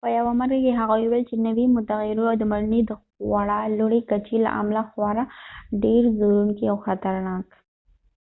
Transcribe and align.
په 0.07 0.15
یوه 0.17 0.31
مرکه 0.39 0.59
کې 0.63 0.71
هغه 0.79 0.95
وویل 1.03 1.23
چې 1.29 1.35
نوی 1.47 1.65
متغییر 1.77 2.17
و 2.21 2.25
د 2.39 2.43
مړینې 2.51 2.81
د 2.85 2.91
خورا 3.03 3.59
لوړې 3.77 4.01
کچې 4.09 4.37
له 4.45 4.49
امله 4.59 4.81
خورا 4.89 5.23
ډیر 5.83 6.03
ځورونکی 6.17 6.65
او 6.71 6.77
خطرناک 6.85 7.47